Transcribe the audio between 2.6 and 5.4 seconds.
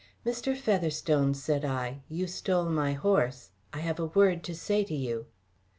my horse; I have a word to say to you."